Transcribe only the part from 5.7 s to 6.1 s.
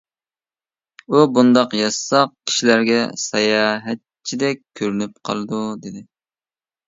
دېدى.